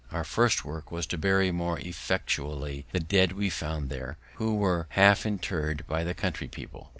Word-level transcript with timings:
Our 0.11 0.23
first 0.23 0.65
work 0.65 0.91
was 0.91 1.05
to 1.05 1.17
bury 1.19 1.51
more 1.51 1.77
effectually 1.77 2.87
the 2.91 2.99
dead 2.99 3.33
we 3.33 3.51
found 3.51 3.89
there, 3.91 4.17
who 4.37 4.53
had 4.65 4.77
been 4.79 4.85
half 4.95 5.25
interr'd 5.27 5.85
by 5.85 6.03
the 6.03 6.15
country 6.15 6.47
people. 6.47 6.89